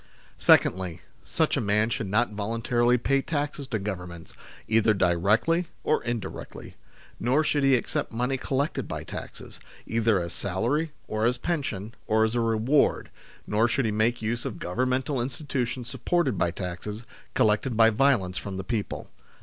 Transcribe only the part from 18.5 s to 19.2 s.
the people.